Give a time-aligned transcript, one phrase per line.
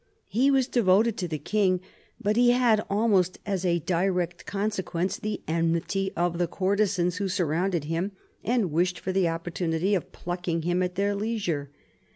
[0.29, 1.79] He was devoted to the king,
[2.19, 8.13] but had, almost as a direct consequence, the enmity of the courtesans who surrounded him
[8.43, 11.69] and wished for the opportunity of plucking him at their leisure.